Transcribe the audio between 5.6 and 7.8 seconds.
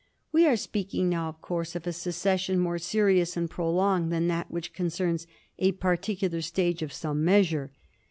particular stage of some measure.